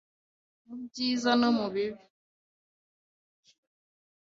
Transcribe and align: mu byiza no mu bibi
mu 0.65 0.75
byiza 0.85 1.31
no 1.41 1.49
mu 1.57 1.65
bibi 1.73 2.03